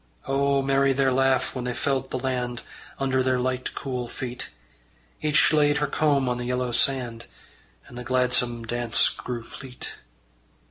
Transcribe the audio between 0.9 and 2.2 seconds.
their laugh when they felt the